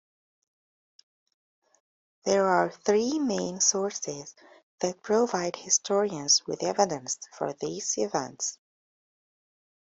[2.25, 4.33] There are three main sources
[4.79, 8.57] that provide historians with evidence for these events.